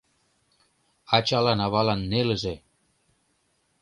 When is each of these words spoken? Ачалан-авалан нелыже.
Ачалан-авалан 1.15 2.01
нелыже. 2.11 2.55